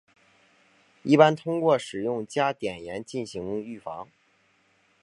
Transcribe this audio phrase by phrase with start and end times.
[1.03, 4.07] 一般通过使用加碘盐进行预防。